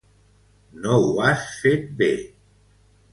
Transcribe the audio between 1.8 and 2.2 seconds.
bé.